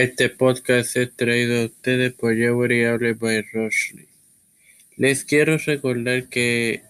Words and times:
Este 0.00 0.30
podcast 0.30 0.96
es 0.96 1.14
traído 1.14 1.60
a 1.60 1.64
ustedes 1.66 2.14
por 2.14 2.34
Jewelry 2.34 2.86
Hable 2.86 3.12
by 3.12 3.42
Roshley. 3.52 4.08
Les 4.96 5.26
quiero 5.26 5.58
recordar 5.58 6.26
que 6.28 6.80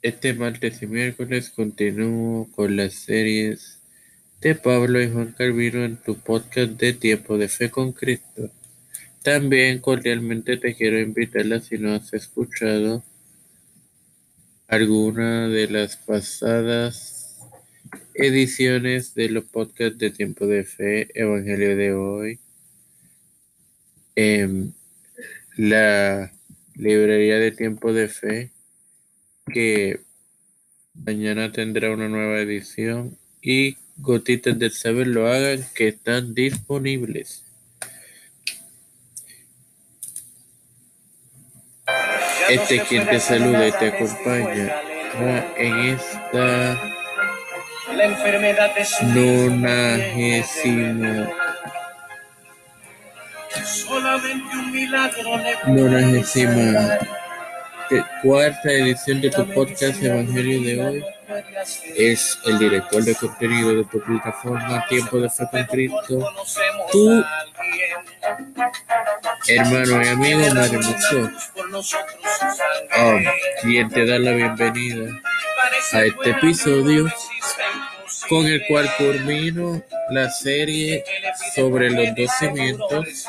este 0.00 0.32
martes 0.32 0.80
y 0.80 0.86
miércoles 0.86 1.50
continúo 1.50 2.48
con 2.56 2.74
las 2.74 2.94
series 2.94 3.80
de 4.40 4.54
Pablo 4.54 5.02
y 5.02 5.10
Juan 5.10 5.34
Calvino 5.36 5.84
en 5.84 5.98
tu 5.98 6.16
podcast 6.16 6.70
de 6.70 6.94
Tiempo 6.94 7.36
de 7.36 7.48
Fe 7.48 7.70
con 7.70 7.92
Cristo. 7.92 8.50
También 9.22 9.80
cordialmente 9.80 10.56
te 10.56 10.74
quiero 10.74 10.98
invitar 10.98 11.52
a 11.52 11.60
si 11.60 11.76
no 11.76 11.92
has 11.92 12.14
escuchado 12.14 13.04
alguna 14.68 15.48
de 15.48 15.68
las 15.68 15.98
pasadas 15.98 17.19
ediciones 18.20 19.14
de 19.14 19.30
los 19.30 19.44
podcasts 19.44 19.98
de 19.98 20.10
Tiempo 20.10 20.46
de 20.46 20.64
Fe, 20.64 21.08
Evangelio 21.14 21.76
de 21.76 21.92
hoy, 21.94 22.38
en 24.14 24.74
la 25.56 26.32
librería 26.74 27.38
de 27.38 27.50
Tiempo 27.50 27.92
de 27.92 28.08
Fe, 28.08 28.50
que 29.52 30.00
mañana 30.94 31.50
tendrá 31.50 31.90
una 31.90 32.08
nueva 32.08 32.40
edición, 32.40 33.16
y 33.42 33.76
Gotitas 33.96 34.58
del 34.58 34.72
Saber 34.72 35.06
lo 35.06 35.26
hagan, 35.26 35.64
que 35.74 35.88
están 35.88 36.34
disponibles. 36.34 37.44
Este 42.50 42.80
quien 42.80 43.06
te 43.06 43.20
saluda 43.20 43.68
y 43.68 43.72
te 43.72 43.88
acompaña 43.88 44.74
en 45.56 45.74
esta 45.94 46.90
la 48.00 48.06
enfermedad 48.06 48.74
de 48.74 48.82
su 48.82 49.04
nonagésima 49.04 49.68
solamente 53.64 54.56
un 54.56 54.72
milagro 54.72 55.36
le 55.36 55.56
te- 57.90 58.04
cuarta 58.22 58.70
edición 58.70 59.20
de 59.20 59.28
tu 59.28 59.46
podcast 59.52 60.02
Evangelio 60.02 60.62
de 60.62 60.82
hoy. 60.82 61.04
Es 61.94 62.38
el 62.46 62.58
director 62.58 63.04
de 63.04 63.14
contenido 63.14 63.74
de 63.76 63.84
tu 63.84 64.00
plataforma 64.00 64.86
Tiempo 64.88 65.18
de 65.18 65.28
Fe 65.28 65.44
con 65.50 65.64
Cristo, 65.64 66.32
tú, 66.90 67.22
hermano 69.48 70.02
y 70.02 70.08
amigo 70.08 70.54
Mario 70.54 70.80
oh, 72.98 73.18
quien 73.62 73.88
te 73.90 74.06
da 74.06 74.18
la 74.18 74.32
bienvenida 74.32 75.10
a 75.92 76.02
este 76.04 76.30
episodio 76.30 77.12
con 78.30 78.46
el 78.46 78.64
cual 78.68 78.88
culmino 78.96 79.82
la 80.10 80.30
serie 80.30 81.04
sobre 81.52 81.90
los 81.90 82.14
dos 82.14 82.30
cimientos 82.38 83.26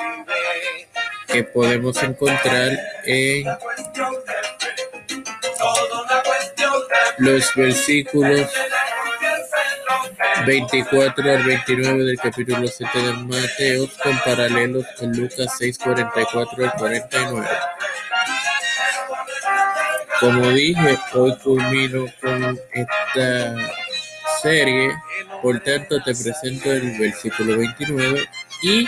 que 1.25 1.43
podemos 1.43 2.01
encontrar 2.03 2.77
en 3.05 3.45
los 7.17 7.55
versículos 7.55 8.47
24 10.45 11.31
al 11.31 11.43
29 11.45 12.03
del 12.03 12.19
capítulo 12.19 12.67
7 12.67 12.99
de 12.99 13.13
Mateo 13.13 13.87
con 14.03 14.19
paralelos 14.19 14.85
con 14.99 15.11
Lucas 15.13 15.47
6, 15.57 15.79
44 15.79 16.63
al 16.63 16.73
49. 16.73 17.47
Como 20.19 20.47
dije, 20.51 20.99
hoy 21.15 21.35
culmino 21.37 22.05
con 22.21 22.59
esta 22.71 23.80
serie, 24.41 24.91
por 25.41 25.59
tanto 25.61 26.01
te 26.03 26.13
presento 26.15 26.71
el 26.71 26.97
versículo 26.97 27.57
29 27.57 28.27
y 28.63 28.85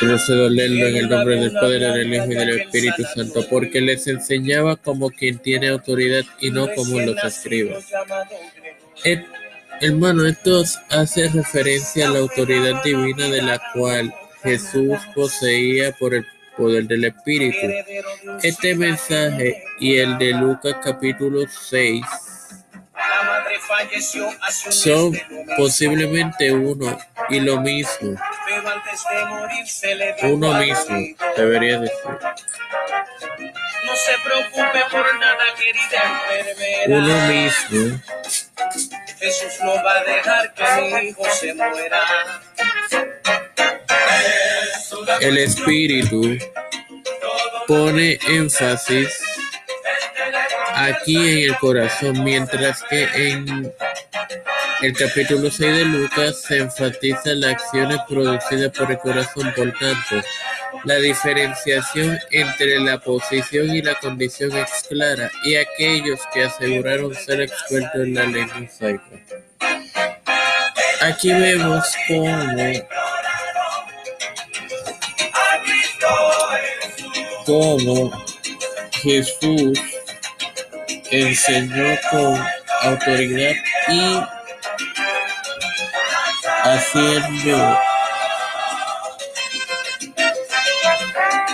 procedo 0.00 0.46
a 0.46 0.50
leerlo 0.50 0.86
en 0.88 0.96
el 0.96 1.08
nombre 1.08 1.36
del 1.36 1.52
Padre, 1.52 1.78
del 1.78 2.14
Hijo 2.14 2.26
y 2.26 2.34
del 2.34 2.60
Espíritu 2.60 3.02
Santo, 3.14 3.46
porque 3.48 3.80
les 3.80 4.06
enseñaba 4.06 4.76
como 4.76 5.10
quien 5.10 5.38
tiene 5.38 5.68
autoridad 5.68 6.24
y 6.40 6.50
no 6.50 6.68
como 6.74 7.00
los 7.00 7.22
escribas. 7.24 7.84
Eh, 9.04 9.24
hermano, 9.80 10.26
esto 10.26 10.62
hace 10.90 11.28
referencia 11.28 12.08
a 12.08 12.10
la 12.10 12.18
autoridad 12.20 12.82
divina 12.82 13.28
de 13.28 13.42
la 13.42 13.60
cual 13.72 14.12
Jesús 14.42 14.98
poseía 15.14 15.92
por 15.92 16.14
el 16.14 16.26
poder 16.56 16.86
del 16.86 17.04
Espíritu. 17.04 17.66
Este 18.42 18.74
mensaje 18.74 19.64
y 19.80 19.96
el 19.96 20.18
de 20.18 20.32
Lucas 20.32 20.76
capítulo 20.82 21.46
6 21.48 22.02
son 24.70 25.18
posiblemente 25.56 26.52
uno 26.52 26.98
y 27.30 27.40
lo 27.40 27.60
mismo, 27.60 28.16
uno 30.22 30.54
mismo, 30.54 30.98
debería 31.36 31.80
decir. 31.80 31.98
No 33.84 33.96
se 33.96 34.12
preocupe 34.24 34.80
por 34.90 35.18
nada, 35.18 35.44
querida 35.56 36.22
enfermera. 36.30 36.98
Uno 36.98 37.16
mismo 37.28 38.00
Jesús 39.18 39.58
no 39.62 39.74
va 39.82 40.00
a 40.00 40.04
dejar 40.04 40.54
que 40.54 40.64
mi 40.82 41.08
hijo 41.08 41.24
se 41.32 41.54
muera. 41.54 42.02
El 45.20 45.38
espíritu 45.38 46.38
pone 47.66 48.18
énfasis 48.28 49.33
aquí 50.74 51.16
en 51.16 51.50
el 51.50 51.58
corazón, 51.58 52.22
mientras 52.24 52.82
que 52.84 53.08
en 53.14 53.72
el 54.82 54.92
capítulo 54.92 55.50
6 55.50 55.76
de 55.76 55.84
Lucas 55.84 56.42
se 56.42 56.58
enfatiza 56.58 57.34
las 57.34 57.52
acciones 57.52 57.98
producidas 58.08 58.76
por 58.76 58.90
el 58.90 58.98
corazón. 58.98 59.52
Por 59.54 59.72
tanto, 59.72 60.26
la 60.84 60.96
diferenciación 60.96 62.18
entre 62.30 62.78
la 62.80 62.98
posición 62.98 63.74
y 63.74 63.82
la 63.82 63.94
condición 63.94 64.56
es 64.56 64.86
clara, 64.88 65.30
y 65.44 65.56
aquellos 65.56 66.20
que 66.32 66.44
aseguraron 66.44 67.14
ser 67.14 67.40
expertos 67.40 68.02
en 68.02 68.14
la 68.14 68.24
ley 68.24 68.46
mosaica. 68.46 69.04
Aquí 71.00 71.32
vemos 71.32 71.84
cómo 72.08 72.56
cómo 77.44 78.24
Jesús 79.02 79.78
enseñó 81.20 81.96
con 82.10 82.44
autoridad 82.82 83.52
y 83.88 84.20
haciendo. 86.64 87.78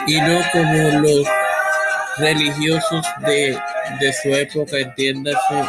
Y 0.07 0.21
no 0.21 0.41
como 0.51 1.01
los 1.01 1.29
religiosos 2.19 3.07
de, 3.21 3.59
de 4.01 4.13
su 4.13 4.29
época, 4.35 4.79
entiéndase, 4.79 5.65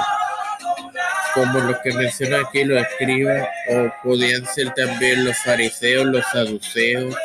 como 1.33 1.59
los 1.59 1.77
que 1.79 1.93
menciona 1.93 2.39
aquí 2.39 2.63
los 2.63 2.81
escribas, 2.81 3.47
o 3.69 3.91
podían 4.03 4.45
ser 4.45 4.73
también 4.73 5.25
los 5.25 5.37
fariseos, 5.37 6.05
los 6.05 6.25
saduceos, 6.31 7.15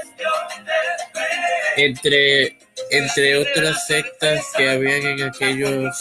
entre, 1.77 2.57
entre 2.91 3.39
otras 3.39 3.87
sectas 3.87 4.45
que 4.57 4.71
habían 4.71 5.07
en 5.07 5.23
aquellos 5.29 5.97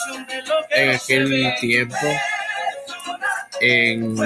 en 0.72 0.90
aquel 0.92 1.56
tiempo 1.60 2.08
en 3.62 4.18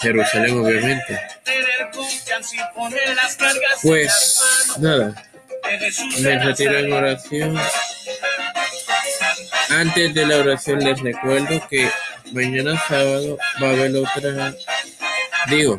Jerusalén 0.00 0.58
obviamente. 0.58 1.20
Pues 3.82 4.40
nada. 4.78 5.14
Me 6.20 6.38
retiro 6.38 6.78
en 6.78 6.92
oración. 6.92 7.58
Antes 9.70 10.14
de 10.14 10.26
la 10.26 10.36
oración 10.38 10.78
les 10.80 11.00
recuerdo 11.00 11.66
que 11.68 11.90
mañana 12.32 12.80
sábado 12.88 13.38
va 13.62 13.68
a 13.68 13.72
haber 13.72 13.96
otra 13.96 14.54
digo 15.48 15.78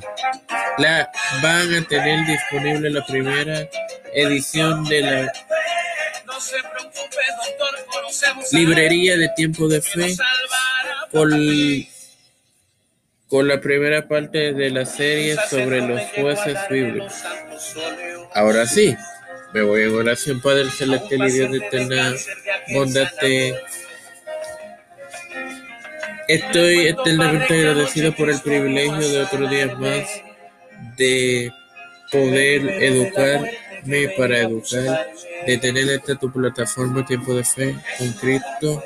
la 0.77 1.09
van 1.41 1.73
a 1.73 1.87
tener 1.87 2.25
disponible 2.25 2.89
la 2.89 3.05
primera 3.05 3.67
edición 4.13 4.83
de 4.85 5.01
la 5.01 5.33
librería 8.51 9.17
de 9.17 9.29
tiempo 9.29 9.67
de 9.67 9.81
fe 9.81 10.15
con, 11.11 11.31
con 13.27 13.47
la 13.47 13.59
primera 13.61 14.07
parte 14.07 14.53
de 14.53 14.69
la 14.69 14.85
serie 14.85 15.37
sobre 15.49 15.81
los 15.81 16.01
jueces 16.15 16.57
bíblicos. 16.69 17.13
Ahora 18.33 18.65
sí, 18.65 18.95
me 19.53 19.61
voy 19.61 19.83
en 19.83 19.95
oración, 19.95 20.41
Padre 20.41 20.69
Celestial 20.69 21.27
y 21.27 21.31
Dios 21.31 21.51
de 21.51 21.57
eterna 21.57 22.13
bondad. 22.73 23.07
Estoy 26.27 26.87
eternamente 26.87 27.53
agradecido 27.53 28.13
por 28.15 28.29
el 28.29 28.41
privilegio 28.41 29.07
de 29.07 29.21
otro 29.21 29.47
día 29.47 29.67
más 29.75 30.09
de 30.97 31.51
poder 32.11 32.83
para 34.17 34.39
educar, 34.39 35.07
de 35.45 35.57
tener 35.57 35.89
esta 35.89 36.15
tu 36.15 36.31
plataforma 36.31 37.05
Tiempo 37.05 37.35
de 37.35 37.43
Fe 37.43 37.75
con 37.97 38.11
Cristo. 38.13 38.83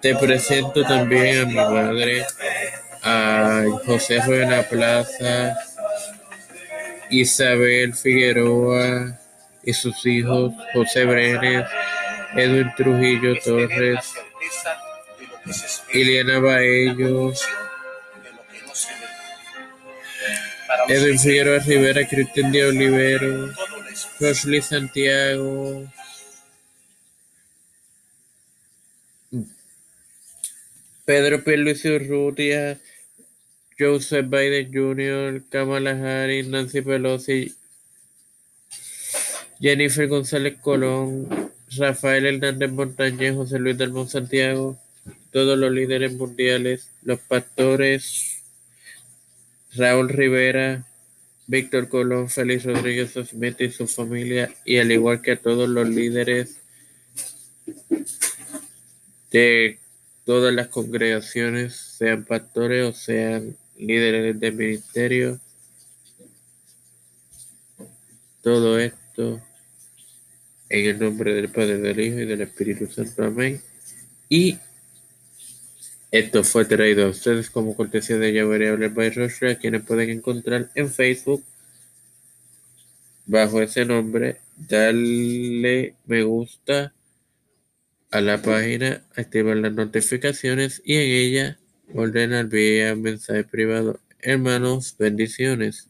Te 0.00 0.14
presento 0.16 0.82
también 0.84 1.40
a 1.40 1.46
mi 1.46 1.54
madre, 1.54 2.24
a 3.02 3.64
José 3.84 4.20
Ruena 4.24 4.62
Plaza, 4.62 5.56
Isabel 7.10 7.94
Figueroa 7.94 9.18
y 9.64 9.72
sus 9.72 10.06
hijos 10.06 10.52
José 10.72 11.04
Brenes, 11.04 11.66
Edwin 12.34 12.72
Trujillo 12.76 13.34
Torres, 13.44 14.14
Iliana 15.92 16.38
Baello, 16.38 17.32
Edwin 20.88 21.18
Figueroa 21.18 21.58
Rivera, 21.60 22.06
Cristian 22.06 22.52
de 22.52 22.64
Olivero, 22.64 23.52
Rosly 24.20 24.62
Santiago, 24.62 25.86
Pedro 31.04 31.42
Pierluisi 31.42 31.88
Urrutia, 31.90 32.78
Joseph 33.78 34.26
Biden 34.28 34.72
Jr., 34.72 35.42
Kamala 35.50 35.90
Harris, 35.90 36.46
Nancy 36.46 36.80
Pelosi, 36.80 37.54
Jennifer 39.60 40.06
González 40.08 40.56
Colón, 40.60 41.28
Rafael 41.76 42.26
Hernández 42.26 42.70
Montañez, 42.70 43.34
José 43.34 43.58
Luis 43.58 43.76
del 43.78 43.92
Santiago, 44.08 44.78
todos 45.32 45.58
los 45.58 45.72
líderes 45.72 46.12
mundiales, 46.12 46.90
los 47.02 47.18
pastores, 47.20 48.31
Raúl 49.74 50.08
Rivera, 50.08 50.86
Víctor 51.46 51.88
Colón, 51.88 52.28
Félix 52.28 52.64
Rodríguez 52.64 53.12
Smith 53.12 53.60
y 53.60 53.70
su 53.70 53.86
familia, 53.86 54.54
y 54.64 54.78
al 54.78 54.92
igual 54.92 55.22
que 55.22 55.32
a 55.32 55.36
todos 55.36 55.68
los 55.68 55.88
líderes 55.88 56.60
de 59.30 59.78
todas 60.24 60.54
las 60.54 60.68
congregaciones, 60.68 61.74
sean 61.74 62.24
pastores 62.24 62.88
o 62.88 62.92
sean 62.92 63.56
líderes 63.76 64.38
de 64.38 64.52
ministerio. 64.52 65.40
Todo 68.42 68.78
esto 68.78 69.40
en 70.68 70.86
el 70.86 70.98
nombre 70.98 71.34
del 71.34 71.48
Padre, 71.50 71.78
del 71.78 72.00
Hijo 72.00 72.20
y 72.20 72.26
del 72.26 72.40
Espíritu 72.40 72.86
Santo. 72.86 73.24
Amén. 73.24 73.60
Y 74.28 74.58
esto 76.12 76.44
fue 76.44 76.66
traído 76.66 77.06
a 77.06 77.08
ustedes 77.08 77.50
como 77.50 77.74
cortesía 77.74 78.18
de 78.18 78.34
Yahweh 78.34 78.88
by 78.88 79.10
Roshua, 79.10 79.54
quienes 79.54 79.82
pueden 79.82 80.10
encontrar 80.10 80.70
en 80.74 80.90
Facebook 80.90 81.42
bajo 83.26 83.62
ese 83.62 83.86
nombre. 83.86 84.36
Darle 84.56 85.94
me 86.06 86.22
gusta 86.22 86.92
a 88.10 88.20
la 88.20 88.42
página, 88.42 89.02
activar 89.16 89.56
las 89.56 89.72
notificaciones 89.72 90.82
y 90.84 90.96
en 90.96 91.10
ella 91.10 91.58
ordenar 91.94 92.46
vía 92.46 92.94
mensaje 92.94 93.44
privado. 93.44 93.98
Hermanos, 94.20 94.94
bendiciones. 94.98 95.88